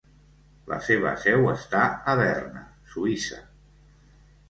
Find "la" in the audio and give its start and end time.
0.71-0.79